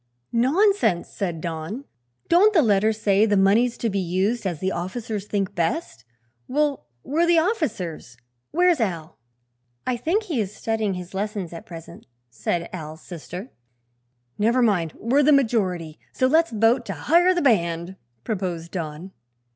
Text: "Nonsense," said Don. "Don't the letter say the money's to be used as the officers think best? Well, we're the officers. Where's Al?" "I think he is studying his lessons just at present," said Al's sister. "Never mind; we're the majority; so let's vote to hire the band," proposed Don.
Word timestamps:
"Nonsense," 0.33 1.09
said 1.09 1.41
Don. 1.41 1.85
"Don't 2.27 2.55
the 2.55 2.63
letter 2.63 2.91
say 2.91 3.27
the 3.27 3.37
money's 3.37 3.77
to 3.77 3.87
be 3.87 3.99
used 3.99 4.47
as 4.47 4.59
the 4.59 4.71
officers 4.71 5.27
think 5.27 5.53
best? 5.53 6.05
Well, 6.47 6.87
we're 7.03 7.27
the 7.27 7.37
officers. 7.37 8.17
Where's 8.49 8.79
Al?" 8.79 9.19
"I 9.85 9.97
think 9.97 10.23
he 10.23 10.41
is 10.41 10.55
studying 10.55 10.95
his 10.95 11.13
lessons 11.13 11.51
just 11.51 11.57
at 11.59 11.65
present," 11.67 12.07
said 12.31 12.67
Al's 12.73 13.01
sister. 13.03 13.51
"Never 14.39 14.63
mind; 14.63 14.93
we're 14.97 15.21
the 15.21 15.31
majority; 15.31 15.99
so 16.13 16.25
let's 16.25 16.49
vote 16.49 16.83
to 16.87 16.93
hire 16.93 17.35
the 17.35 17.41
band," 17.43 17.95
proposed 18.23 18.71
Don. 18.71 19.11